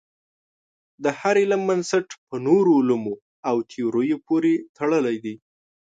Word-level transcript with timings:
د 1.03 1.05
هر 1.19 1.35
علم 1.43 1.61
بنسټ 1.69 2.07
په 2.27 2.35
نورو 2.47 2.71
علومو 2.81 3.15
او 3.49 3.55
تیوریو 3.71 4.17
پورې 4.27 4.53
تړلی 4.77 5.17
دی. 5.23 5.35